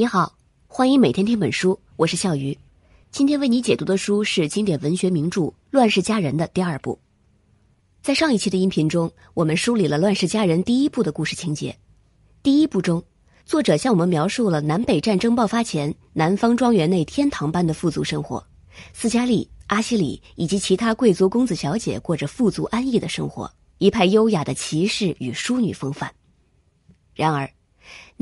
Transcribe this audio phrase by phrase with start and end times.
[0.00, 0.34] 你好，
[0.66, 2.56] 欢迎每天听本书，我是笑鱼。
[3.10, 6.98] 今天为你解读的书是经典文学名著《乱世佳人》的第二部。
[8.00, 11.76] 在上一期的音频中，我们梳理了《乱世佳人》第一部的故事情节。
[12.42, 13.04] 第一部中，
[13.44, 18.42] 作者向我们描述了南北战争爆发前南方庄园内天堂般的富足生活，
[18.94, 26.10] 斯嘉丽、阿西里以及其他贵族公子小姐过着富足安逸的生活，一派优雅的骑士与淑女风范。
[27.14, 27.52] 然而，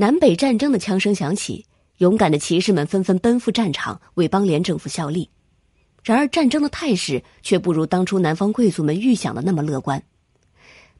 [0.01, 1.65] 南北战争的枪声响起，
[1.97, 5.29] 勇敢的骑士们纷纷奔赴战场，为邦联政府效力。
[6.05, 10.01] 然而，战争的态势却不如当初南方贵族们预想的那么乐观。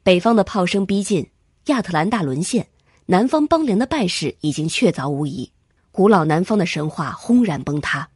[0.02, 1.26] 北方的炮声逼近，
[1.68, 2.68] 亚特兰大沦陷，
[3.06, 5.50] 南方邦联的败势已经确凿无疑。
[5.90, 8.06] 古老南方的神话轰然崩塌。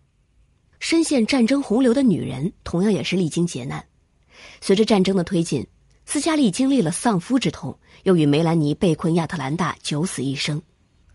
[0.80, 3.82] 深陷战争洪流的女人同样也是历经劫难。
[4.60, 5.66] 随着战争的推进。
[6.06, 10.60] 斯嘉丽经历了丧夫之痛，又与梅兰妮被困亚特兰大，九死一生。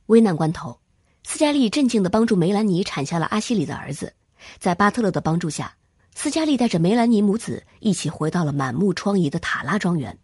[0.09, 0.79] 危难关头，
[1.23, 4.11] 斯嘉丽镇静地帮助梅兰妮产下了阿西里的儿子。
[4.57, 5.75] 在巴特勒的帮助下，
[6.15, 10.17] 斯嘉丽带着梅兰妮母子一起回到了满目疮痍的塔拉庄园。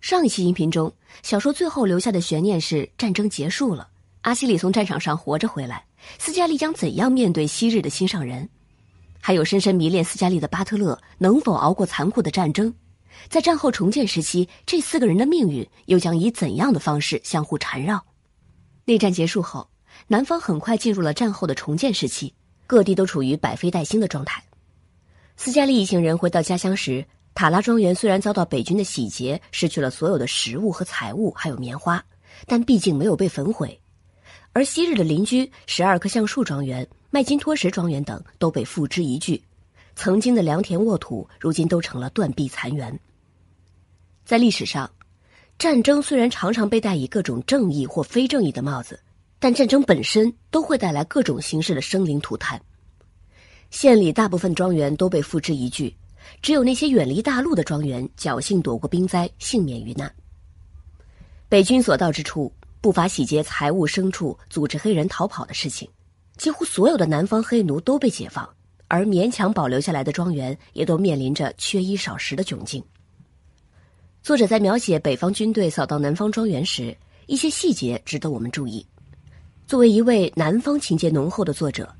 [0.00, 3.88] 上一期音频中，小说最后留下的悬念是战争结束了，
[4.20, 5.84] 阿西里从战场上活着回来，
[6.20, 8.48] 斯嘉丽将怎样面对昔日的心上人？
[9.20, 12.72] 还有深深迷恋斯嘉丽的巴特勒能否熬过残酷的战争？
[13.28, 18.00] 在战后重建时期，这四个人的命运又将以怎样的方式相互缠绕？
[18.90, 19.70] 内战结束后，
[20.08, 22.34] 南方很快进入了战后的重建时期，
[22.66, 24.42] 各地都处于百废待兴的状态。
[25.36, 32.04] 斯嘉丽一行人回到家乡时，塔拉庄园虽然遭到北军的洗劫，失去了所有的食物和财物，还有棉花，
[32.48, 33.80] 但毕竟没有被焚毁。
[34.52, 39.40] 而昔日的邻居十二棵橡树庄园、麦金托什庄园等都被付之一炬。
[39.94, 42.98] 曾经的良田沃土，如今都成了断壁残垣。
[44.24, 44.90] 在历史上，
[45.60, 48.98] 战争虽然常常被戴以各种正义或非正义的帽子，
[49.38, 52.58] 但战争本身都会带来各种形式的生灵涂炭。
[53.68, 55.94] 县里大部分庄园都被付之一炬，
[56.40, 60.10] 只有那些远离大陆的庄园侥幸躲过兵灾，幸免于难。
[61.46, 65.86] 北军所到之处，不乏洗劫财物、牲畜、组织黑人逃跑的事情。
[66.38, 68.48] 几乎所有的南方黑奴都被解放。
[68.88, 72.82] 而勉强保留下来的庄园，也都面临着缺衣少食的窘境。
[74.22, 76.94] 作者在描写北方军队扫荡南方庄园时，
[77.26, 78.86] 一些细节值得我们注意。
[79.66, 81.90] 作为一位南方情节浓厚的作者，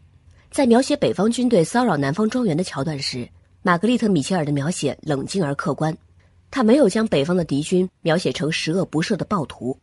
[0.51, 3.27] 在描写北方军队骚扰南方庄园的桥段时，
[3.63, 5.97] 玛格丽特·米切尔的描写冷静而客观，
[6.51, 9.77] 他没有将北方的敌军描写成十恶不赦的暴徒。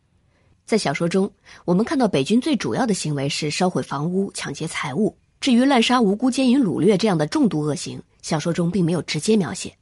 [0.64, 1.28] 在小说中，
[1.64, 5.16] 我们看到北军最主要的行为是烧毁房屋、抢劫财物。
[5.40, 9.74] 至于滥杀无辜、奸淫掳掠这样的重度恶行，小说中并没有直接描写。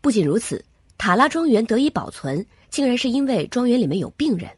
[0.00, 0.64] 不仅如此，
[0.98, 4.50] 塔拉庄园得以保存，竟然是因为庄园里面有病人。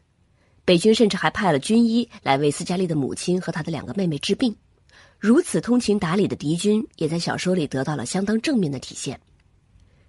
[0.65, 4.55] 北军甚至还派了军医来为斯嘉丽的母亲和她的两个妹妹治病。
[5.17, 9.19] 如此通情达理的敌军，也在小说里得到了相当正面的体现。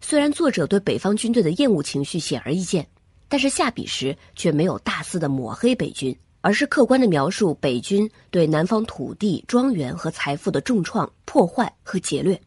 [0.00, 2.86] 虽然作者对北方军队的厌恶情绪显而易见，
[3.28, 6.16] 但是下笔时却没有大肆的抹黑北军。
[6.42, 12.40] 而是客观的描述北军对南方土地、庄园和财富的重创、破坏和劫掠。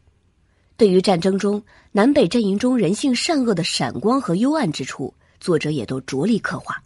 [0.76, 1.62] 对于战争中
[1.92, 6.82] 南北阵营中人性善恶的闪光和幽暗之处，作者也都着力刻画。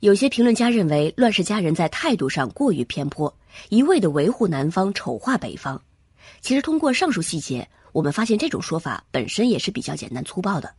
[0.00, 3.34] 有些评论家认为，《乱世佳人》在态度上过于偏颇，
[3.70, 5.80] 一味的维护南方、丑化北方。
[6.42, 10.70] 其实，通过上述细节，我们发现这种说法本身也是比较简单粗暴的。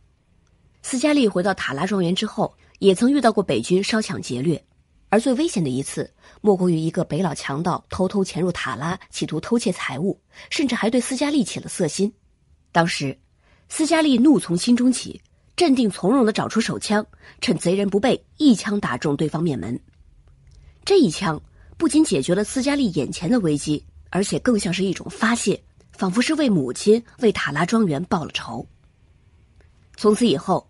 [0.82, 4.64] 斯嘉丽回到塔拉庄园之后，也曾遇到过北军烧抢劫掠。
[5.12, 10.18] 而最危险的一次，莫过于一个北老强盗偷偷潜入塔拉，企图偷窃财物，
[10.48, 12.10] 甚至还对斯嘉丽起了色心。
[12.72, 13.18] 当时，
[13.68, 15.20] 斯嘉丽怒从心中起，
[15.54, 17.06] 镇定从容的找出手枪，
[17.42, 19.78] 趁贼人不备，一枪打中对方面门。
[20.82, 21.38] 这一枪
[21.76, 25.62] 不仅解决了斯嘉丽眼前的危机，而且更像是一种发泄，
[25.92, 28.66] 仿佛是为母亲、为塔拉庄园报了仇。
[29.94, 30.66] 从此以后，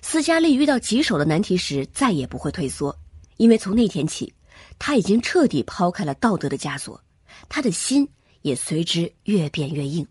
[0.00, 2.96] 斯嘉丽遇到棘手的难题时，再也不会退缩。
[3.40, 4.34] 因为从那天起，
[4.78, 7.02] 他已经彻底抛开了道德的枷锁，
[7.48, 8.06] 他的心
[8.42, 10.06] 也随之越变越硬。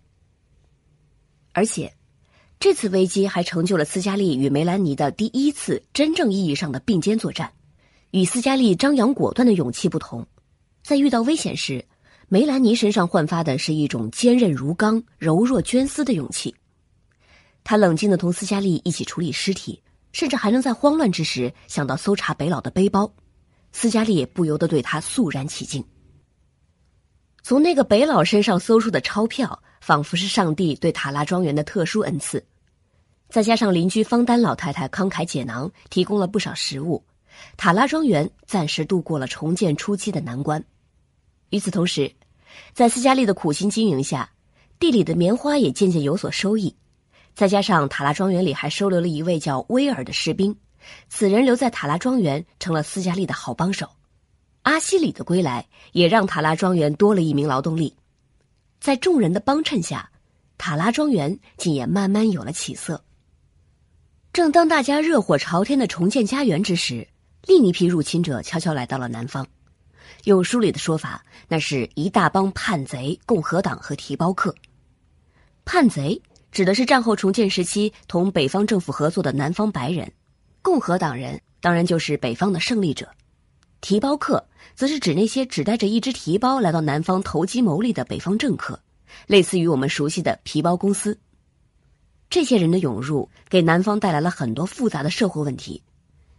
[1.53, 1.93] 而且，
[2.59, 7.53] 这次危机还成就了斯嘉丽与梅兰妮的第一次真正意义上的并肩作战。
[8.09, 10.25] 与斯嘉丽张扬果断的勇气不同，
[10.81, 11.85] 在遇到危险时，
[12.29, 16.55] 梅兰妮身上焕发的是一种坚韧如钢、柔弱绢丝的勇气。
[17.63, 19.83] 他冷静的同斯嘉丽一起处理尸体。
[20.11, 23.13] 甚至还能在慌乱之时想到搜查北老的背包，
[23.71, 25.83] 斯嘉丽也不由得对他肃然起敬。
[27.41, 32.45] 从那个北老身上搜出的钞票，仿佛是上帝对塔拉庄园的特殊恩赐，
[33.29, 37.03] 再加上邻居方丹老太太慷慨解囊，提供了不少食物，
[37.57, 40.63] 塔拉庄园暂时度过了重建初期的难关。
[41.49, 42.13] 与此同时，
[42.73, 44.29] 在斯嘉丽的苦心经营下，
[44.79, 46.75] 地里的棉花也渐渐有所收益。
[47.33, 50.55] 再加上塔拉庄园里还收留了一位叫威尔的士兵，
[51.09, 53.89] 此人留在塔拉庄园成了斯嘉丽的好帮手。
[54.63, 57.95] 阿西里的归来也让塔拉庄园多了一名劳动力。
[58.79, 60.11] 在众人的帮衬下，
[60.57, 63.03] 塔拉庄园竟也慢慢有了起色。
[64.31, 67.07] 正当大家热火朝天的重建家园之时，
[67.45, 69.47] 另一批入侵者悄悄来到了南方。
[70.25, 74.53] 用书里的说法，那是一大帮叛贼、共和党和提包客。
[75.65, 76.21] 叛贼
[76.51, 80.11] 指的是战后重建时期同北方政府合作的南方白人，
[80.69, 83.09] 共和党人当然就是北方的胜利者。
[83.81, 84.45] 提包客
[84.75, 88.79] 则是指那些只带着一只提包来到南方投机牟利的北方政客，
[89.25, 91.17] 类似于我们熟悉的皮包公司。
[92.29, 95.81] 这些人的涌入给南方带来了很多复杂的社会问题，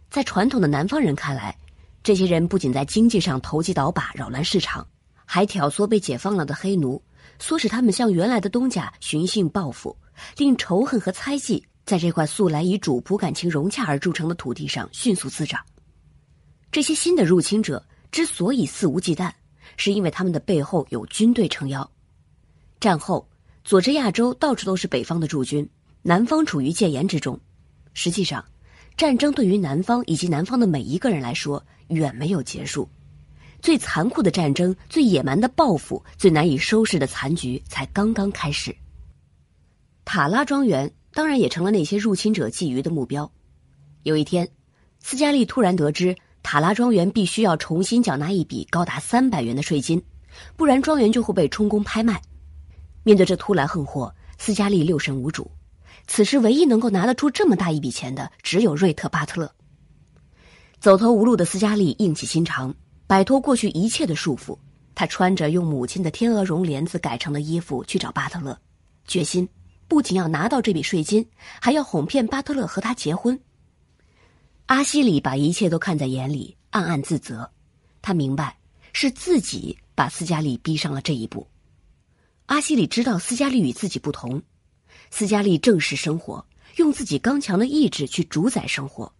[0.09, 1.57] 在传统的南方人看来。
[2.01, 4.87] 这些人不仅在经济上投机倒把、扰乱市场，
[5.25, 7.03] 还挑唆被解放了的黑奴，
[7.37, 9.97] 唆使他们向原来的东家寻衅报复，
[10.37, 15.59] 令仇恨和猜忌在这块素来以主仆感情融洽而铸成的土地上迅速滋长。
[16.71, 19.31] 这些新的入侵者之所以肆无忌惮，
[19.77, 21.89] 是因为他们的背后有军队撑腰。
[22.79, 23.27] 战后，
[23.63, 25.69] 佐治亚州到处都是北方的驻军，
[26.01, 27.39] 南方处于戒严之中。
[27.93, 28.43] 实际上，
[28.95, 32.87] 战争对于南方以及南方的每一个人来说，远没有结束，
[33.61, 38.75] 最残酷的战争、最野蛮的报复、最难以收拾的残局才刚刚开始。
[40.05, 43.31] 塔拉庄园当然也成了那些入侵者觊觎的目标。
[44.03, 44.49] 有一天，
[44.99, 50.01] 斯嘉丽突然得知塔拉庄园必须要重新缴纳一笔高达三百元的税金，
[50.55, 52.21] 不然庄园就会被充公拍卖。
[53.03, 55.49] 面对这突来横祸，斯嘉丽六神无主。
[56.07, 59.51] 此时，唯一能够拿得出这么大一笔钱的，只有瑞特·巴特勒。
[60.79, 62.73] 走投无路的斯嘉丽硬起心肠，
[63.05, 64.57] 摆脱过去一切的束缚。
[64.95, 68.57] 她穿着用母亲的天鹅绒帘子改成的衣服去找巴特勒，
[69.05, 69.47] 决心
[69.91, 71.27] 不仅要拿到这笔税金，
[71.59, 73.37] 还要哄骗巴特勒和他结婚。
[74.67, 77.51] 阿西里把一切都看在眼里，暗暗自责。
[78.01, 78.57] 他明白
[78.93, 81.45] 是自己把斯嘉丽逼上了这一步。
[82.45, 84.41] 阿西里知道斯嘉丽与自己不同，
[85.09, 86.45] 斯嘉丽正视生活，
[86.77, 89.11] 用自己刚强的意志去主宰生活。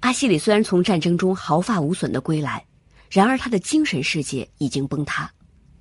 [0.00, 2.66] 阿西里虽然从战争中毫发无损的归来，
[3.08, 5.32] 然而他的精神世界已经崩塌。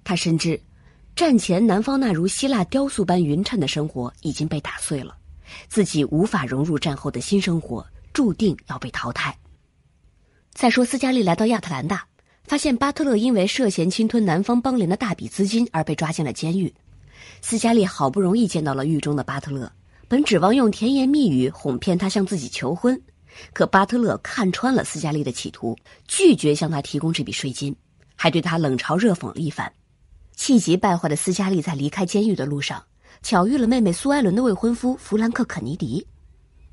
[0.04, 0.62] 他深知，
[1.16, 5.16] 战前南方那如希腊雕塑般匀称的生活已经被打碎了，
[5.70, 9.34] 自己无法融入战后的新生活，注定要被淘汰。
[10.54, 12.06] 再说，斯嘉丽来到亚特兰大，
[12.44, 16.74] 发现巴特勒因为涉嫌侵吞南方邦联的大笔资金而被抓进了监狱。
[17.42, 19.72] 斯嘉丽好不容易见到了狱中的巴特勒，
[20.10, 23.02] 本指望用甜言蜜语哄骗他向自己求婚。
[23.54, 25.78] 可巴特勒看穿了斯嘉丽的企图，
[26.10, 27.74] 拒绝向他提供这笔税金，
[28.18, 29.72] 还对他冷嘲热讽了一番。
[30.36, 32.84] 气急败坏的斯嘉丽在离开监狱的路上，
[33.24, 36.06] 巧遇了妹妹苏埃伦的未婚夫弗兰克·肯尼迪。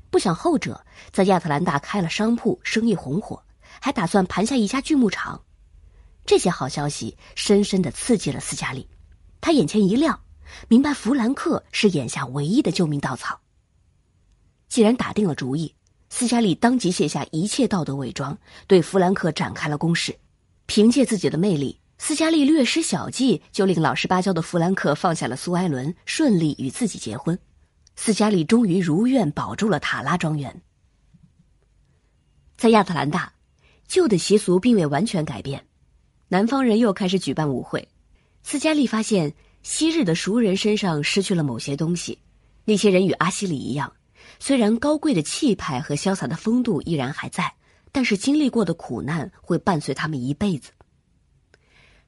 [0.09, 3.41] 不想后者在亚特兰大开了商铺，生意红火，
[3.79, 5.41] 还打算盘下一家锯木厂。
[6.25, 8.87] 这些好消息深深的刺激了斯嘉丽，
[9.41, 10.19] 她眼前一亮，
[10.67, 13.39] 明白弗兰克是眼下唯一的救命稻草。
[14.69, 15.73] 既然打定了主意。
[16.15, 18.37] 斯嘉丽当即卸下一切道德伪装，
[18.67, 20.15] 对弗兰克展开了攻势。
[20.67, 27.39] 凭借自己的魅力，斯嘉丽略施小计，就令老实巴交的弗兰克放下了苏埃伦，顺利与自己结婚。
[27.95, 30.61] 斯嘉丽终于如愿保住了塔拉庄园。
[32.57, 33.31] 在亚特兰大，
[33.87, 35.65] 旧的习俗并未完全改变，
[36.27, 37.87] 南方人又开始举办舞会。
[38.43, 42.19] 斯嘉丽发现昔日的熟人身上失去了某些东西，
[42.65, 43.93] 那些人与阿西里一样。
[44.39, 47.53] 虽然高贵的气派和潇洒的风度依然还在，
[47.93, 50.71] 但是经历过的苦难会伴随他们一辈子。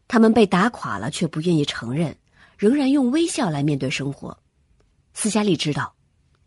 [0.08, 2.16] 他们被打垮了，却不愿意承认，
[2.58, 4.38] 仍然用微笑来面对生活。
[5.14, 5.96] 斯嘉丽知道，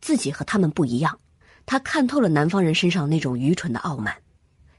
[0.01, 1.19] 自己和他们不一样，
[1.67, 4.15] 他看透了南方人身上那种愚蠢的傲慢。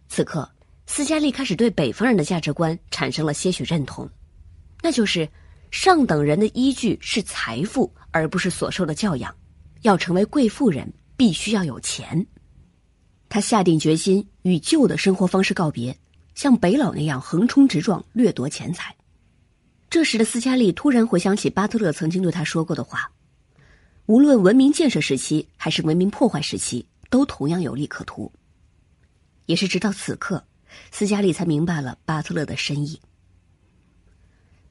[0.07, 0.49] 此刻，
[0.87, 4.09] 斯嘉丽开始对北方人的价值观产生了些许认同，
[4.81, 5.29] 那就是
[5.71, 9.35] 上等人的依据是财富，而不是所受的教养。
[9.81, 12.25] 要成为贵妇人，必须要有钱。
[13.29, 15.97] 他下定决心与旧的生活方式告别，
[16.39, 18.95] 像北老那样横冲直撞，掠夺钱财。
[19.89, 23.11] 这时的斯嘉丽突然回想起巴特勒曾经对他说过的话：
[24.05, 28.31] 无论文明建设时期还是文明破坏时期，都同样有利可图。
[29.47, 30.41] 也是直到此刻，
[30.91, 33.01] 斯嘉丽才明白了巴特勒的深意。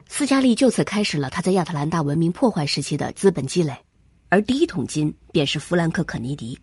[0.09, 3.77] 斯嘉丽就此开始了他在亚特兰大文明破坏时期的资本积累。
[4.31, 6.59] 而第一桶金便是弗兰克·肯尼迪。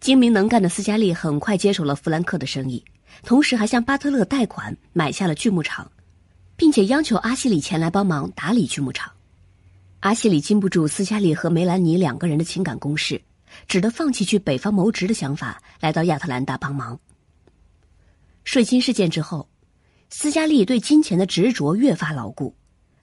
[0.00, 2.82] 精明能干的斯嘉丽很快接手了弗兰克的生意，
[3.22, 5.90] 同时还向巴特勒贷款买下了锯木厂，
[6.56, 9.10] 并且央求阿西里前来帮忙打理锯木厂。
[10.00, 13.20] 阿西里禁不住斯嘉丽和梅兰妮两个人的情感攻势，
[13.66, 16.98] 只得放弃去北方谋职的想法，来到亚特兰大帮忙。
[18.44, 19.48] 税金事件之后，
[20.10, 22.54] 斯嘉丽对金钱的执着越发牢固，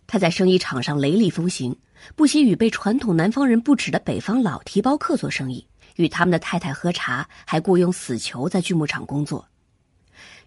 [0.07, 1.75] 他在生意场上雷厉风行，
[2.15, 5.67] 不惜与被传统南方人不齿的北方老提包客做生意。
[5.98, 9.48] 与他们的太太喝茶，还雇佣死囚在锯木厂工作，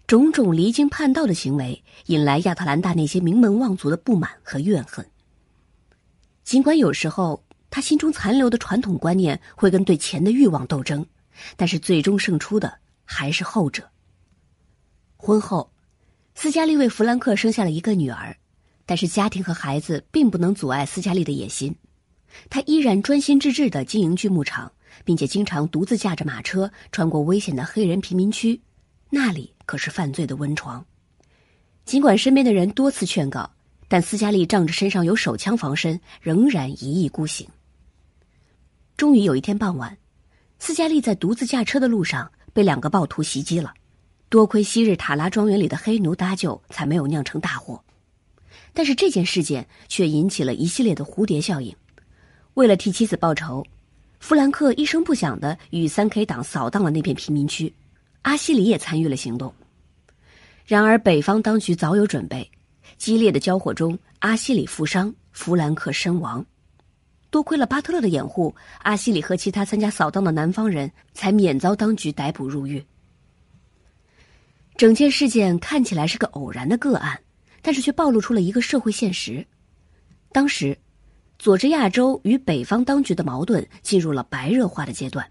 [0.07, 5.05] 种种离经叛道的行为引来亚特兰大那些名门望族的不满和怨恨。
[6.45, 11.05] 尽管有时候他心中残留的传统观念会跟对钱的欲望斗争，
[11.57, 12.73] 但是最终胜出的
[13.03, 13.83] 还是后者。
[15.17, 15.69] 婚后，
[16.35, 18.37] 斯嘉丽为弗兰克生下了一个女儿，
[18.85, 21.75] 但是家庭和孩子并不能阻碍斯嘉丽的野心，
[22.49, 24.71] 她依然专心致志的经营锯木厂。
[25.05, 28.59] 并且经常独自驾着马车穿过危险的黑人贫民区，
[29.11, 30.83] 那里可是犯罪的温床。
[31.85, 33.47] 尽管身边的人多次劝告，
[33.87, 37.47] 但斯嘉丽仗着身上有手枪防身，仍然一意孤行。
[38.97, 39.95] 终于有一天傍晚，
[40.57, 43.71] 斯嘉丽在独自驾车的路上被两个暴徒袭击了。
[44.29, 47.83] 多亏昔日塔拉庄园里的黑奴搭救，才没有酿成大祸。
[48.73, 51.75] 但是这件事件却引起了一系列的蝴蝶效应。
[52.55, 53.63] 为了替妻子报仇。
[54.19, 57.71] 弗兰克一声不响的与三 K 党扫荡了那片贫民区，
[58.23, 59.53] 阿西里也参与了行动。
[60.67, 62.51] 然而，北方当局早有准备，
[62.97, 66.45] 激烈的交火中，阿西里负伤，弗兰克身亡。
[67.29, 72.85] 多亏了巴特勒的掩护，阿西里和其他参加扫荡的南方人才免遭当局逮捕入狱。
[74.75, 77.17] 整件事件看起来是个偶然的个案，
[77.61, 79.47] 但是却暴露出了一个社会现实：
[80.33, 80.77] 当时。
[81.39, 85.23] 佐治亚州与北方当局的矛盾进入了白热化的阶段。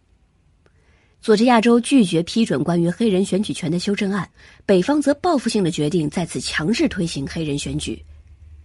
[1.26, 4.30] 佐治亚州拒绝批准关于黑人选举权的修正案，
[4.64, 8.00] 北方则报复性的决定再次强制推行黑人选举，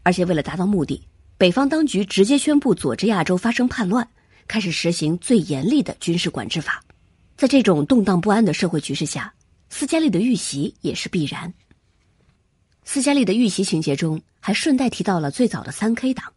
[0.03, 1.01] 而且为了达到目的，
[1.39, 4.07] 北方当局直接宣布佐治亚州发生叛乱，
[4.47, 6.83] 开始实行最严厉的军事管制法。
[7.35, 9.33] 在这种动荡不安的社会局势下，
[9.69, 11.51] 斯嘉丽的遇袭也是必然。
[12.83, 16.31] 斯嘉丽的遇袭情节中还顺带提到了最早的三 K 党。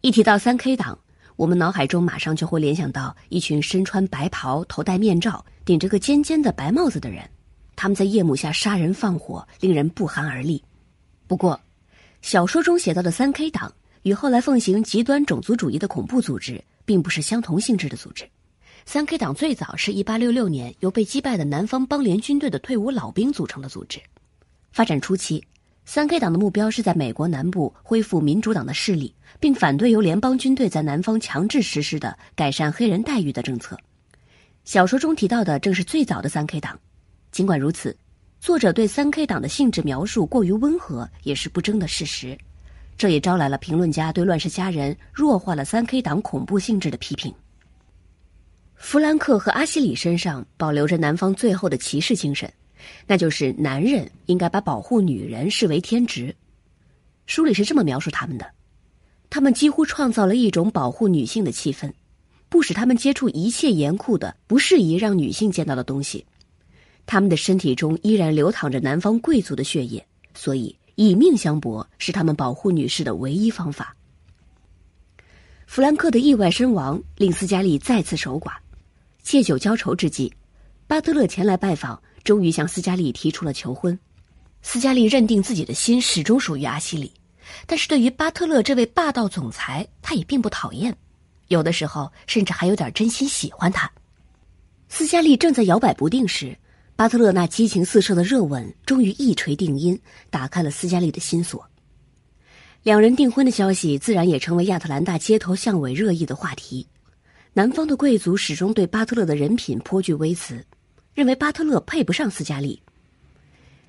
[0.00, 0.98] 一提到三 K 党，
[1.36, 7.28] 我们脑海中马上就会联想到一群身穿白袍、头戴面罩、顶着个尖尖的白帽子的人，
[7.76, 10.62] 他们在夜幕下杀人放火，令人不寒而栗。
[11.26, 11.60] 不过，
[12.20, 18.28] 小说中写到的三 K 党与后来奉行极端种族主义的恐怖组织并不是相同性质的组织。
[18.84, 24.00] 三 K 党最早是一八六六年由被击败的南方邦联军队的退伍老兵组成的组织，
[24.72, 25.44] 发展初期。
[25.84, 33.76] 三 K 党的目标是在美国南部恢复民主党的势力，并反对由联邦军队在南方强制实施的改善黑人待遇的政策。
[34.64, 36.78] 小说中提到的正是最早的三 K 党。
[37.30, 37.96] 尽管如此，
[38.40, 42.36] 作者对三 K 党的性质描述过于温和，也是不争的事实。
[42.96, 47.34] 这也招来了评论家对《乱世佳人》弱化了三 K 党恐怖性质的批评。
[48.74, 52.52] 弗兰克和阿西里身上保留着南方最后的骑士精神。
[53.06, 56.34] 那就是男人应该把保护女人视为天职。
[57.26, 58.44] 书里是这么描述他们的：
[59.30, 61.92] 他们几乎创造了一种保护女性的气氛，
[62.52, 66.26] 不使他们接触一切严酷的、不适宜让女性见到的东西。
[67.06, 73.96] 他们的身体中依然流淌着南方贵族的血液，所以以命相搏是他们保护女士的唯一方法。
[75.66, 78.52] 弗兰克的意外身亡令斯嘉丽再次守寡，
[79.22, 80.30] 借酒浇愁之际，
[80.86, 82.00] 巴特勒前来拜访。
[82.22, 83.98] 终于向斯嘉丽提出了求婚。
[84.60, 87.10] 斯嘉丽认定自己的心始终属于阿西里，
[87.66, 90.96] 但是对于巴特勒这位霸道总裁，他也并不讨厌，
[91.52, 93.90] 有的时候甚至还有点真心喜欢他。
[94.88, 96.56] 斯嘉丽正在摇摆不定时，
[96.96, 99.98] 巴特勒那激情四射的热吻终于一锤定音，
[100.30, 101.64] 打开了斯嘉丽的心锁。
[102.82, 106.86] 两人订婚的消息自然也成为亚特兰大街头巷尾热议的话题。
[107.52, 110.64] 南方的贵族始终对巴特勒的人品颇具微词。
[111.14, 112.82] 认为巴特勒配不上斯嘉丽。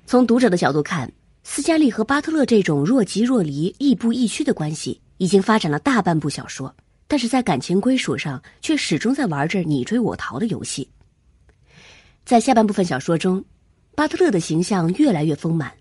[0.04, 1.10] 从读者的角度看，
[1.42, 10.88] 斯嘉丽和巴特勒这种若即若离、亦步亦趋的关系已经发展了大半部小说，但是在感情归属上却始终在玩着你追我逃的游戏。
[12.24, 13.44] 在下半部分小说中，
[13.94, 15.72] 巴特勒的形象越来越丰满，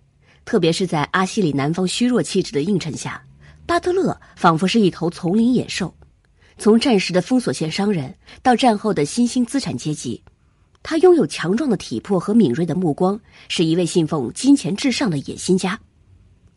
[0.45, 3.23] 特别是在阿西里南方虚弱气质的映衬下，
[3.65, 5.95] 巴特勒仿佛是一头丛林野兽，
[6.57, 10.21] 从战时的封锁线商人到战后的新兴资产阶级。
[10.85, 15.79] 他拥有强壮的体魄和敏锐的目光，是一位信奉金钱至上的野心家。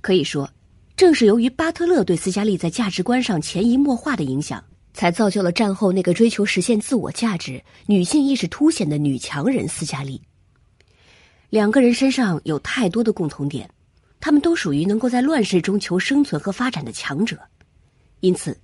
[0.00, 0.50] 可以说，
[0.96, 10.22] 正是由于巴特勒对斯嘉丽在价值观上潜移默化的影响，才造就了战后那个追求实现自我价值、女性意识凸显的女强人斯嘉丽。
[11.50, 13.68] 两个人身上有太多的共同点，
[14.20, 17.38] 他们都属于能够在乱世中求生存和发展的强者，
[18.20, 18.58] 因此，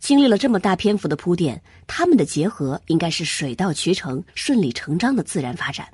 [0.00, 5.86] 经历了这么大篇幅的铺垫，他们的结合应该是水到渠成、顺理成章的自然发展。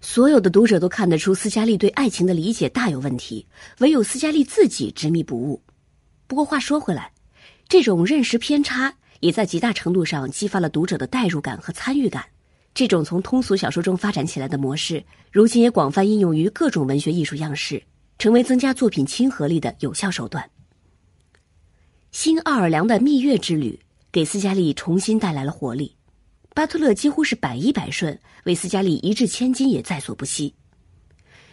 [0.00, 3.46] 所有的读者都看得出斯嘉丽对爱情的理解大有问题，
[3.78, 5.62] 唯有斯嘉丽自己执迷不悟。
[6.26, 7.12] 不过话说回来，
[7.68, 12.24] 这种认识偏差也在极大程度上激发了读者的代入感和参与感。
[12.72, 17.82] 这种从通俗小说中发展起来的模式，如今也广泛应用于各种文学艺术样式，
[18.18, 20.48] 成为增加作品亲和力的有效手段。
[22.10, 23.78] 新奥尔良的蜜月之旅
[24.10, 25.94] 给斯嘉丽重新带来了活力。
[26.52, 30.52] 巴特勒几乎是百依百顺，为斯嘉丽一掷千金也在所不惜。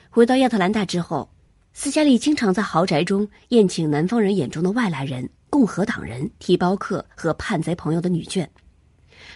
[0.09, 1.29] 回到亚特兰大之后，
[1.71, 8.47] 斯嘉丽经常在豪宅中宴请南方人眼中的外来人、共和党人、提包客和叛贼朋友的女眷，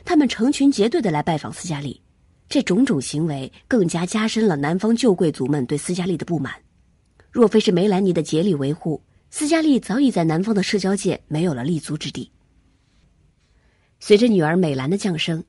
[0.03, 2.01] 他们成群结队的来拜访斯嘉丽。
[2.49, 6.53] 这种种行为更加加深了南方旧贵族们对斯嘉丽的不满。
[7.31, 12.29] 若非是梅兰妮的竭力维护，斯嘉丽早已在南方的社交界没有了立足之地。
[13.99, 15.41] 随着女儿美兰的降生。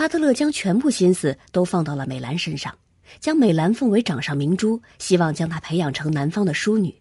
[0.00, 2.74] 巴特勒将全部心思都放到了美兰身上，
[3.18, 6.98] 将美兰奉为掌上明珠，希望将她培养成南方的淑女，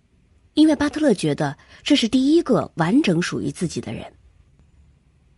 [0.53, 4.05] 因为巴特勒觉得这是第一个完整属于自己的人。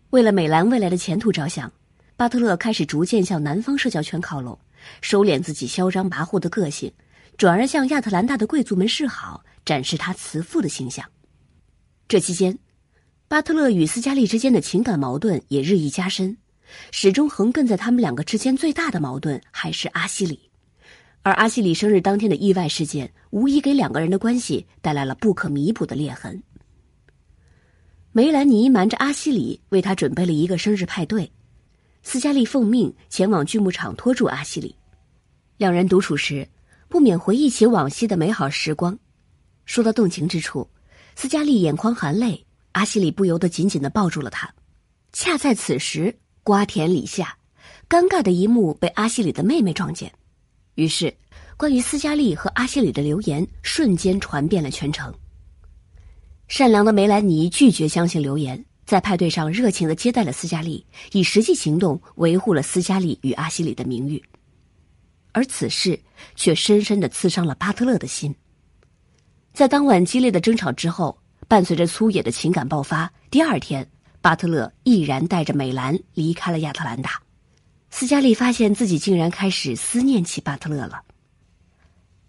[0.10, 1.72] 为了美兰未来的前途着想，
[2.18, 4.58] 巴特勒开始逐渐向南方社交圈靠拢，
[5.04, 6.92] 收敛自己嚣张跋扈的个性，
[7.38, 11.06] 转而向亚特兰大的贵族们示好，展示他慈父的形象。
[12.08, 12.58] 这期间，
[13.28, 16.36] 巴特勒与斯嘉丽之间的情感矛盾也日益加深。
[16.92, 20.50] 始终横亘在他们两个之间最大的矛盾还是阿西里，
[21.22, 26.42] 而阿西里生日当天的意外事件，无疑给两个人的关系带来了不可弥补的裂痕。
[28.12, 31.32] 梅兰妮瞒着阿西里，为他准备了一个生日派对，
[32.04, 34.76] 斯嘉丽奉命前往锯木厂拖住阿西里。
[35.58, 36.48] 两人独处时，
[36.90, 38.98] 不免回忆起往昔的美好时光。
[39.66, 40.68] 说到动情之处，
[41.16, 44.54] 斯嘉丽眼眶含泪，阿西里不由得紧紧的抱住了他。
[45.14, 46.18] 恰在此时。
[46.44, 47.38] 瓜田李下，
[47.88, 50.12] 尴尬的一幕被阿西里的妹妹撞见，
[50.74, 51.16] 于是，
[51.56, 55.14] 关于斯嘉丽和阿西里的流言瞬间传遍了全城。
[56.48, 64.22] 善良的梅兰妮拒绝相信流言，在派对上热情的接待了斯嘉丽，以实际行动维护了斯嘉丽与阿西里的名誉。
[65.34, 65.98] 而此事
[66.36, 68.36] 却深深的刺伤了巴特勒的心。
[69.54, 73.88] 在当晚激烈的争吵之后，伴随着粗野的情感爆发，第二天。
[74.22, 77.24] 巴特勒毅然带着美兰离开了亚特兰大，
[77.90, 81.02] 斯嘉丽发现自己竟然开始思念起巴特勒了。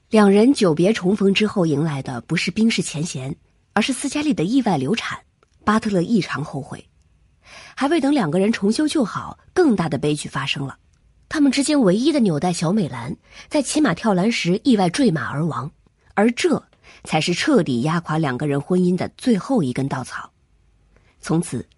[0.09, 3.37] 两人久别重逢之后，迎来的不是冰释前嫌，
[3.75, 5.19] 而是斯嘉丽的意外流产。
[5.65, 6.89] 巴特勒异常后悔，
[7.75, 10.79] 还未等两个人重修旧好，更大的悲剧发生了。
[11.29, 13.15] 他们之间唯一的纽带小美兰，
[13.49, 15.71] 在骑马跳栏时意外坠马而亡，
[16.15, 16.63] 而这
[17.05, 20.31] 才是彻底压垮两个人婚姻的最后一根稻草。
[21.21, 21.69] 从此。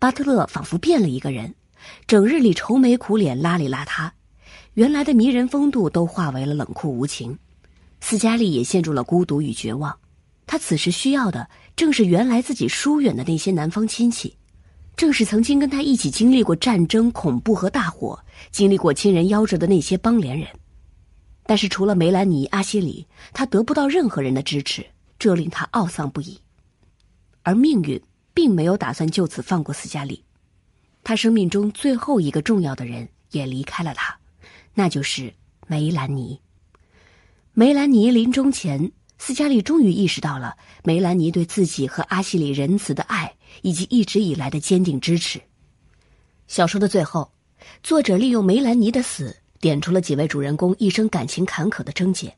[0.00, 1.54] 巴特勒仿佛变了一个人，
[2.06, 4.10] 整日里愁眉苦脸、邋里邋遢，
[4.72, 7.38] 原来的迷人风度都化为了冷酷无情。
[8.00, 9.94] 斯嘉丽也陷入了孤独与绝望，
[10.46, 14.34] 她此时需要的正是原来自己疏远的那些南方亲戚，
[14.96, 18.18] 正是曾经跟他一起经历过战争、恐怖和大火、
[18.50, 20.48] 经历过亲人夭折的那些邦联人。
[21.44, 24.86] 但是除了梅兰妮、阿西里，他得不到任何人的支持，
[25.18, 26.40] 这令他懊丧不已。
[27.42, 28.00] 而命运。
[28.40, 30.24] 并没有打算就此放过斯嘉丽，
[31.04, 34.18] 他生命中最后一个重要的人也离开了他，
[34.72, 35.34] 那就是
[35.66, 36.40] 梅兰妮。
[37.52, 45.38] 梅兰妮临终前，斯嘉丽终于意识到了梅兰妮对自己和阿西里仁慈的爱，以及一直以来的坚定支持。
[46.48, 47.30] 小说的最后，
[47.82, 52.34] 作者利用梅兰妮的死，点出了几位主人公一生感情坎坷的症结，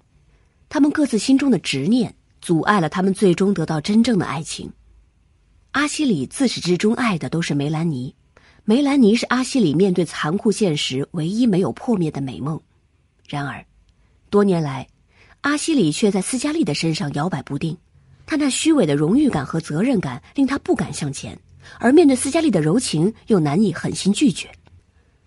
[0.69, 4.69] 他们各自心中的执念，阻碍了他们最终得到真正的爱情。
[5.73, 8.15] 阿西里自始至终爱的都是梅兰妮，
[8.65, 12.61] 梅兰妮是阿西里面对残酷现实唯一没有破灭的美梦。
[13.27, 13.65] 然而，
[14.29, 14.87] 多年来，
[15.41, 17.75] 阿西里却在斯嘉丽的身上摇摆不定。
[18.27, 21.39] 他那虚伪的荣誉感和责任感令他不敢向前，
[21.79, 24.51] 而面对斯嘉丽的柔情又难以狠心拒绝。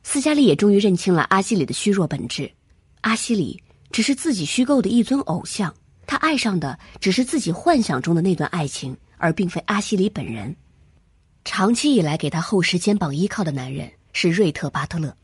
[0.03, 2.51] 斯嘉丽也终于认清了阿西里的虚弱本质：
[3.01, 5.73] 阿西里只是自己虚构的一尊偶像，
[6.05, 8.95] 他爱上的只是自己幻想中的那段爱情。
[9.25, 10.55] 而并非阿西里本人。
[11.43, 15.15] 长期以来给他厚实肩膀依靠的男人是瑞特·巴特勒。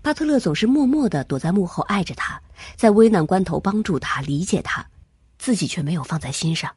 [0.00, 2.40] 巴特勒总是默默的躲在幕后爱着他，
[2.76, 4.84] 在危难关头帮助他、理解他，
[5.38, 6.70] 自己却没有放在心上。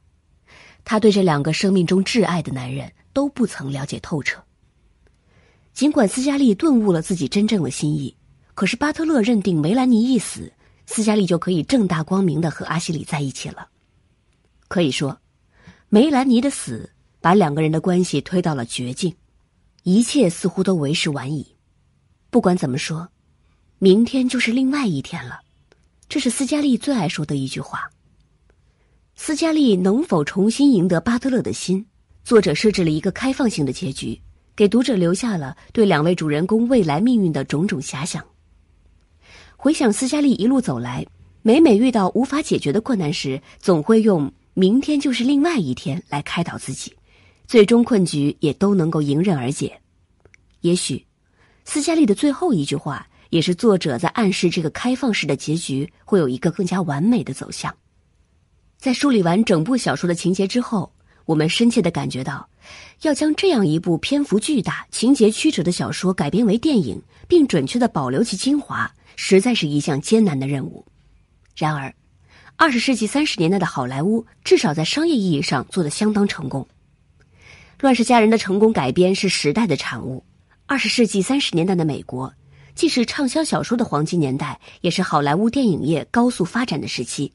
[0.84, 4.44] 他对这两个生命中挚爱的男人都不曾了解透彻。
[5.74, 8.16] 尽管斯嘉丽顿悟了自己真正的心意，
[8.54, 10.54] 可是巴特勒认定梅兰妮一死，
[10.86, 13.68] 斯嘉丽就可以正大光明的和阿西里在一起了。
[14.68, 15.18] 可以说，
[15.96, 16.90] 梅兰妮的死
[17.22, 19.16] 把两个人的关系推到了绝境，
[19.84, 21.56] 一切似乎都为时晚矣。
[22.30, 23.08] 不管怎么说，
[23.80, 25.40] 明天就是另外一天了，
[26.10, 27.90] 这是斯嘉丽最爱说的一句话。
[29.16, 31.86] 斯嘉丽能否重新赢得巴特勒的心？
[32.26, 34.20] 作者设置了一个开放性的结局。
[34.54, 38.22] 给读者留下了对两位主人公未来命运的种种遐想。
[39.56, 41.08] 回想斯嘉丽一路走来，
[41.42, 46.92] 每每遇到无法解决的困难时，总会用“明天就是另外一天”来开导自己，
[47.46, 49.80] 最终困局也都能够迎刃而解。
[50.62, 51.06] 也许，
[51.66, 57.76] 斯嘉丽的最后一句话，也是作者在暗示这个开放式的结局会有一个更加完美的走向。
[58.80, 60.92] 在梳理完整部小说的情节之后。
[61.26, 62.48] 我们深切的感觉到，
[63.02, 70.86] 要将这样一部篇幅巨大、情节曲折的小说改编为电影，并准确的保留其精华，实在是一项艰难的任务。
[71.58, 71.92] 然而，
[72.58, 76.66] 二十世纪三十年代的好莱坞至少在商业意义上做得相当成功。
[77.82, 80.24] 《乱世佳人》的成功改编是时代的产物。
[80.66, 82.34] 二十世纪三十年代的美国，
[82.74, 87.28] 既是畅销小说的黄金年代，也是好莱坞电影业高速发展的时期。《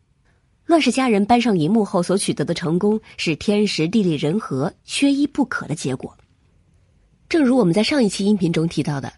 [0.64, 6.16] 乱世佳人》搬上银幕后所取得的成功是天时地利人和缺一不可的结果。
[7.28, 9.12] 正如我们在上一期音频中提到的，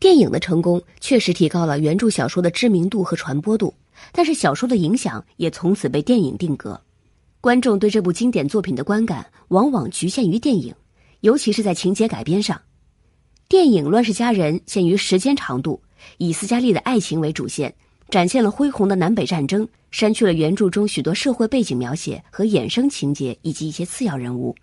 [0.00, 3.74] 电影的成功确实提高了原著小说的知名度和传播度，
[4.12, 6.80] 但是小说的影响也从此被电影定格。
[7.40, 10.74] 观众对这部经典作品的观感往往局限于电影，
[11.20, 12.60] 尤其是在情节改编上。
[13.48, 15.82] 电影《乱世佳人》限于时间长度，
[16.18, 17.74] 以斯嘉丽的爱情为主线。
[18.10, 24.54] 展现了恢宏的南北战争，删去了原著中许多社会背景描写和衍生情节以及一些次要人物。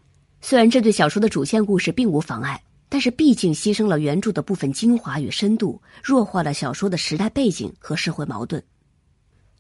[0.41, 8.63] 虽然这对小说的主线故事并无妨碍，但是毕竟牺牲了原著的部分精华与深度，弱化了小说的时代背景和社会矛盾。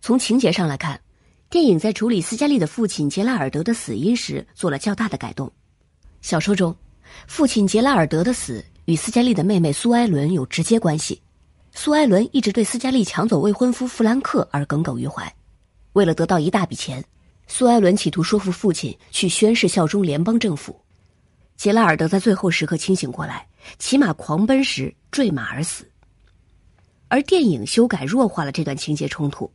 [0.01, 0.99] 从情节上来看，
[1.47, 5.51] 电影在处理斯嘉丽的父亲杰拉尔德的死因时做了较大的改动。
[6.21, 6.75] 小说中，
[7.27, 11.21] 父亲杰拉尔德的死与斯嘉丽的妹妹苏埃伦有直接关系。
[11.73, 15.31] 苏埃伦一直对斯嘉丽抢走未婚夫弗兰克而耿耿于怀，
[15.93, 17.03] 为了得到一大笔钱，
[17.45, 20.75] 苏埃伦企图说服父亲去宣誓效忠联邦政府。
[21.55, 25.87] 杰拉尔德在最后时刻清醒过来，骑马狂奔时坠马而死。
[27.07, 29.49] 而电影修改弱化了这段情节冲突。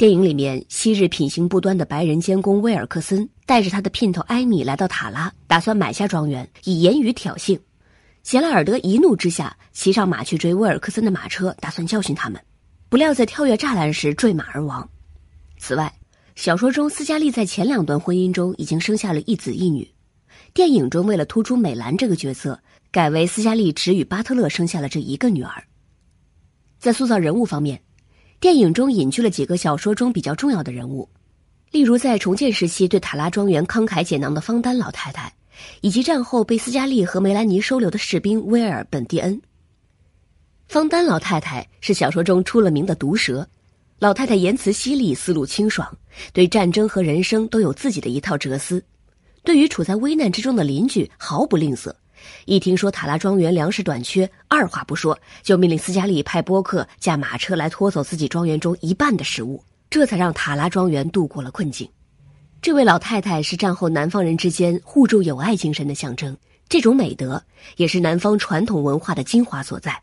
[0.00, 7.60] 电影里面，昔日品行不端的白人监工威尔克森带着他的姘头艾米来到塔拉，打算买下庄园，以言语挑衅。
[8.22, 12.40] 杰拉尔德一怒之下，骑上马去追威尔克森的马车，打算教训他们。
[12.88, 14.88] 不料在跳跃栅栏时坠马而亡。
[15.58, 15.92] 此外，
[16.34, 19.86] 小说中斯嘉丽在前两段婚姻中已经生下了一子一女。
[20.54, 22.58] 电影中为了突出美兰这个角色，
[22.90, 25.62] 改为斯嘉丽只与巴特勒生下了这一个女儿。
[26.78, 27.82] 在塑造人物方面，
[28.40, 31.08] 电影中隐去了几个小说中比较重要的人物，
[31.70, 35.32] 例如在重建时期对塔拉庄园慷慨解囊的方丹老太太。
[35.82, 39.38] 以及战后被斯嘉丽和梅兰妮收留的士兵威尔本蒂恩。
[40.68, 43.46] 方丹老太太是小说中出了名的毒舌，
[43.98, 45.86] 老太太言辞犀利，思路清爽，
[46.32, 48.82] 对战争和人生都有自己的一套哲思。
[49.42, 51.92] 对于处在危难之中的邻居毫不吝啬，
[52.46, 61.88] 一听说塔拉庄园粮食短缺，二话不说就命令斯嘉丽派波克驾马车来拖走自己庄园中一半的食物，这才让塔拉庄园度过了困境。
[62.62, 66.36] 这位老太太是战后南方人之间互助友爱精神的象征，
[66.68, 67.42] 这种美德
[67.76, 70.00] 也是南方传统文化的精华所在。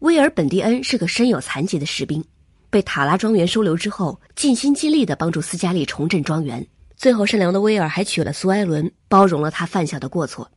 [0.00, 2.22] 威尔本蒂恩是个身有残疾的士兵，
[2.68, 6.66] 被塔拉庄园收留之后，尽心尽力地帮助斯嘉丽重振庄园。
[6.96, 10.50] 最后，善良的威尔还娶了苏埃伦，包容了他犯下的过错。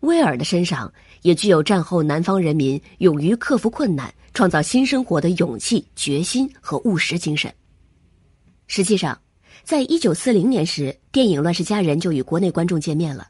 [0.00, 7.52] 威尔的身上也具有战后南方人民勇于克服困难、创造新生活的勇气、决心和务实精神。
[8.66, 9.18] 实际上。
[9.64, 13.26] 在一九四零年时，电影《乱世佳人》就与国内观众见面了。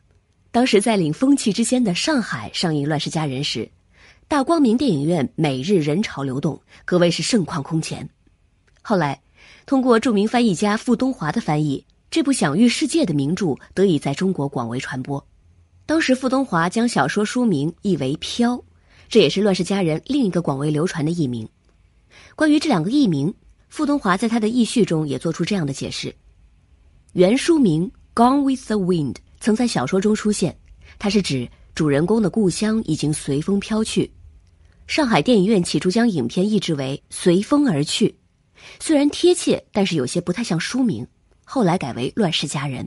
[0.51, 3.71] 当时在领风气之先的上海上映《乱世佳人》时，
[4.29, 8.07] 大光明电影院每日人潮流动，可谓是盛况空前。
[8.83, 9.19] 后来，
[9.65, 15.25] 通过著名翻译家傅东华的翻译，这部享誉世界的名著得以在中国广为传播。
[15.87, 18.55] 当时，傅东华将小说书名译为《飘》，
[19.09, 21.49] 这也是《乱世佳人》另一个广为流传的译名。
[22.35, 23.33] 关于这两个译名，
[23.69, 26.13] 傅东华在他的译序中也做出这样的解释。
[27.13, 27.89] 原书名
[28.21, 30.59] 《Gone with the Wind》曾在小说中出现，
[30.99, 34.11] 它是指主人公的故乡已经随风飘去。
[34.89, 38.09] 上海电影院起初将影片译制为《随风而去》，
[38.81, 41.07] 虽然贴切，但是有些不太像书名。
[41.45, 42.85] 后来改为《乱世佳人》。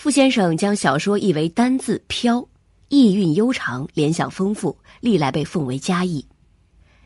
[0.00, 2.48] 傅先生将小说译为单字“飘”，
[2.88, 6.24] 意蕴悠长，联想丰富，历来被奉为佳译。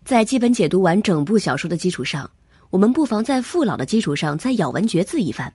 [0.04, 2.30] 在基本解读完整部小说的基础上，
[2.70, 5.52] 我们不妨在傅老的基础上再咬文嚼字一番。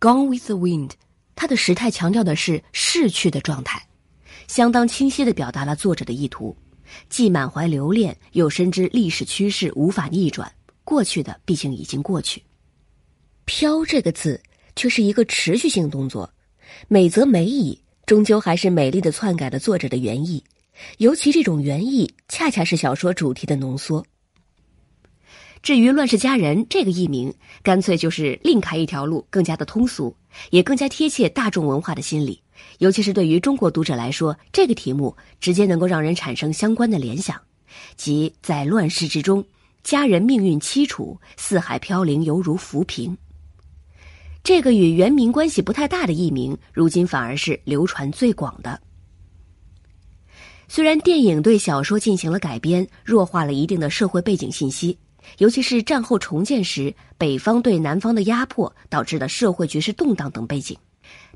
[0.00, 0.90] Gone with the wind，
[1.34, 3.82] 它的时态强调的是逝去的状态，
[4.46, 6.54] 相当清晰地表达了作者的意图，
[7.08, 10.52] 既满怀留恋，又深知历史趋势无法逆转，
[10.84, 12.42] 过去的毕竟已经过去。
[13.46, 14.38] 飘这个字
[14.74, 16.30] 却是一个持续性动作，
[16.88, 17.80] 美则美矣。
[18.06, 20.44] 终究还是美丽的篡改了作者的原意，
[20.98, 24.06] 尤其这种原意恰恰是小说主题的浓缩。
[25.60, 27.34] 至于《乱世佳人》这个译名，
[27.64, 30.14] 干脆就是另开一条路，更加的通俗，
[30.50, 32.40] 也更加贴切大众文化的心理。
[32.78, 37.36] 尤其是对于中国读者来说，这个题目直接能够让人产生相关的联想，
[37.96, 39.44] 即在乱世之中，
[39.82, 43.18] 佳人命运凄楚，四海飘零，犹如浮萍。
[44.46, 48.80] 这个与原名关系不太大的译名，如今反而是流传最广的。
[50.68, 54.96] 虽然电影对小说进行了改编，弱化了一定的社会背景信息，
[55.38, 60.78] 尤其是战后重建时北方对南方的压迫导致的社会局势动荡等背景，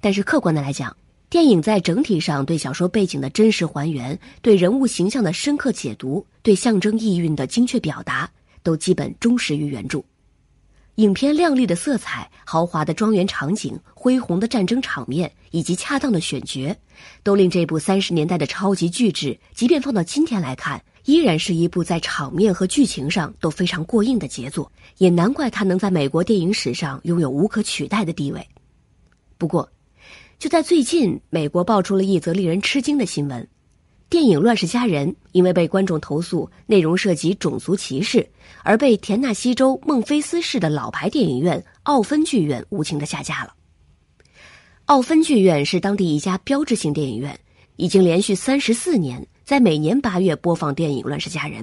[0.00, 0.96] 但是客观的来讲，
[1.28, 8.30] 电影在整体上对小说背景的真实还原、对人物形象的深刻解读、对象征意蕴的精确表达，
[8.62, 10.00] 都基本忠实于原著。
[11.00, 16.76] 影片亮丽的色彩、豪华的庄园场景、恢宏的战争场面以及恰当的选角，
[17.22, 24.70] 都令这部三十年代的超级巨制，即便放到今天来看，依然是一部在场面和剧情上都非常过硬的杰作。
[24.98, 28.46] 也难怪它能在美国电影史上拥有无可取代的地位。
[29.38, 29.66] 不过，
[30.38, 33.48] 就在最近，美国爆出了一则令人吃惊的新闻。
[34.10, 38.28] 电影《乱世佳人》因为被观众投诉内容涉及种族歧视，
[38.64, 43.54] 而被田纳西州孟菲斯市的老牌电影院奥芬剧院无情的下架了。
[44.86, 47.38] 奥芬剧院是当地一家标志性电影院，
[47.76, 51.62] 已经连续三十四年在每年八月播放电影《乱世佳人》。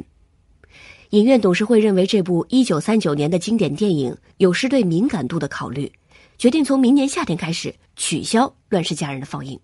[1.09, 5.91] 影院董事会认为这部一九三九年的经典电影有失对敏感度的考虑，
[6.37, 9.59] 决定从明年夏天开始取消《乱世佳人》的放映。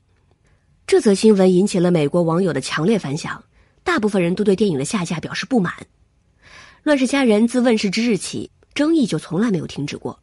[0.85, 3.43] 这则新闻引起了美国网友的强烈反响，
[3.83, 5.73] 大部分人都对电影的下架表示不满。
[6.83, 10.19] 《乱世佳人》自问世之日起，争议就从来没有停止过。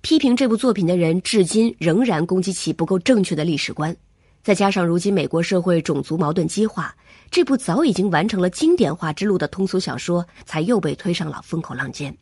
[0.00, 3.96] 批评这部作品的人至今仍然攻击其不够正确的历史观，
[4.42, 6.94] 再加上如今美国社会种族矛盾激化，
[7.30, 12.14] 这部早已经完成了经典化之路的通俗小说才又被推上了风口浪尖。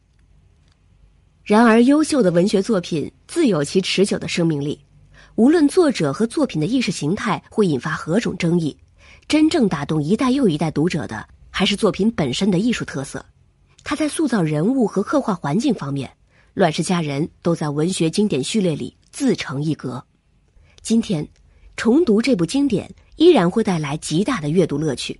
[1.42, 4.78] 然而，优秀的文学作品自有其持久的生命力。
[5.36, 8.76] 无论作者和作品的意识形态会引发何种争议，
[9.26, 13.24] 真正打动一代又一代读者的，还是作品本身的艺术特色。
[13.82, 16.08] 他在塑造人物和刻画环境方面，
[16.52, 20.04] 《乱世佳人》都在文学经典序列里自成一格。
[20.82, 21.26] 今天，
[21.76, 25.18] 重读这部经典依然会带来极大的阅读乐趣。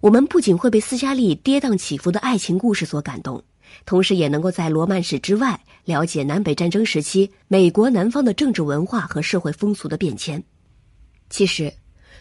[0.00, 3.42] 我们不仅会被斯嘉丽跌宕起伏的爱情故事所感动。
[3.84, 10.42] 同时，也能够在罗曼史之外了解南北战争时期美国南方的政治文化和社会风俗的变迁。
[11.28, 11.72] 其实，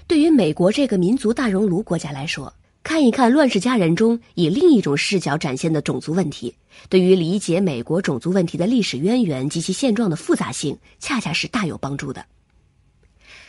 [0.08, 6.56] 对于美国这个民族大熔炉国家来说，看一看《乱世佳人》中以另一种视角展现的种族问题，
[6.90, 12.24] 对于理解美国种族问题的历史渊源及其现状的复杂性，恰恰是大有帮助的。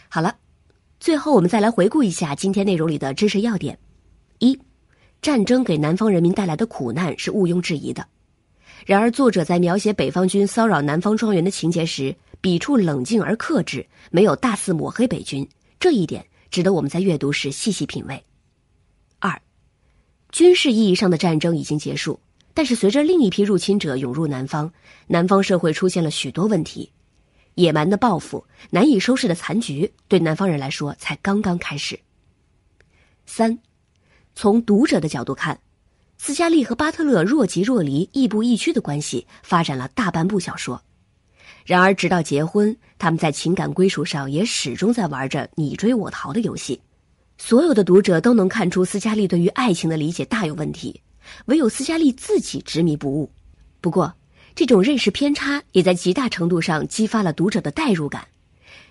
[0.09, 0.37] 好了，
[1.01, 3.79] 最后我们再来回顾一下今天内容里的知识要点：
[4.39, 4.59] 一。
[5.27, 8.07] 战争给南方人民带来的苦难是毋庸置疑的，
[8.87, 15.45] 然而作者在描写北方军骚扰南方庄园的情节时，笔触冷静而克制，没有大肆抹黑北军，
[15.81, 18.25] 这一点值得我们在阅读时细细品味。
[19.19, 19.43] 二，
[20.31, 22.21] 军事意义上的战争已经结束，
[22.55, 24.73] 但是随着另一批入侵者涌入南方，
[25.09, 26.93] 南方社会出现了许多问题，
[27.57, 31.99] 野蛮的报复、难以收拾的残局，对南方人来说才刚刚开始。
[33.27, 33.59] 三。
[34.39, 35.59] 从读者的角度看，
[36.19, 40.83] 斯嘉丽和巴特勒若即若离、亦步亦趋的关系发展了大半部小说。
[41.65, 46.79] 然而，直到结婚，他们在情感归属上也始终在玩着你追我逃的游戏。
[47.39, 51.01] 所有的读者都能看出斯嘉丽对于爱情的理解大有问题，
[51.47, 53.33] 唯有斯嘉丽自己执迷不悟。
[53.81, 54.13] 不过，
[54.55, 58.29] 这种认识偏差也在极大程度上激发了读者的代入感。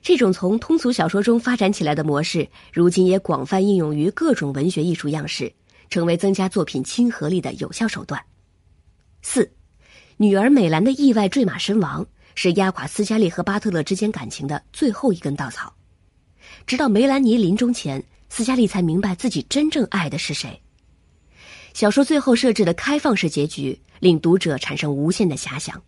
[0.05, 5.51] 这种从通俗小说中发展起来的模式，如今也广泛应用于各种文学艺术样式，
[5.89, 8.23] 成为增加作品亲和力的有效手段。
[9.23, 9.51] 四，
[10.17, 15.73] 女儿美兰的意外坠马身亡，是压垮斯嘉丽和巴特勒之间感情的最后一根稻草。
[16.67, 20.61] 直到梅兰妮临终前，斯嘉丽才明白自己真正爱的是谁。
[21.73, 25.81] 小说最后设置的开放式结局，令读者产生无限的遐想：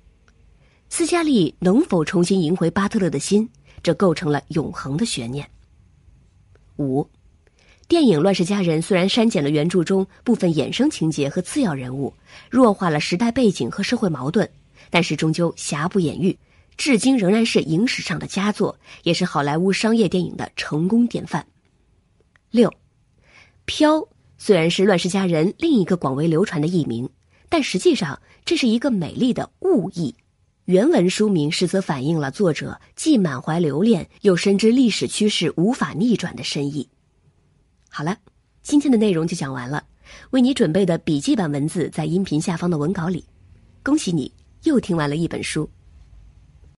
[0.89, 3.47] 斯嘉丽能否重新赢回巴特勒的心？
[3.87, 5.49] 这构成了永恒的悬念。
[6.75, 7.07] 五，
[7.87, 12.13] 电影《乱世佳人》虽然删减了原著中部分衍生情节和次要人物，
[12.49, 14.49] 弱化了时代背景和社会矛盾，
[14.89, 16.37] 但是终究瑕不掩瑜，
[16.75, 21.47] 至今仍然是影史上的佳作，也是好莱坞商业电影的成功典范。
[22.51, 22.69] 六，
[23.63, 24.05] 飘
[24.37, 27.09] 虽然是《乱世佳人》另一个广为流传的译名，
[27.47, 30.13] 但实际上这是一个美丽的误译。
[30.67, 36.89] 原文书名实则反映了作者既满怀留恋，又深知历史趋势无法逆转的深意。
[37.89, 38.17] 好了，
[38.63, 39.81] 今天的内容就讲完了。
[40.31, 43.23] 为你准备的笔记版文字在音频下方的文稿里。
[43.81, 44.29] 恭喜你
[44.63, 45.69] 又听完了一本书。